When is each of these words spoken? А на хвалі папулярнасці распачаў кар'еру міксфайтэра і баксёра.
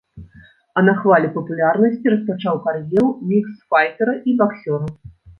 А 0.79 0.83
на 0.85 0.93
хвалі 1.01 1.27
папулярнасці 1.33 2.13
распачаў 2.13 2.55
кар'еру 2.63 3.09
міксфайтэра 3.33 4.15
і 4.33 4.35
баксёра. 4.41 4.89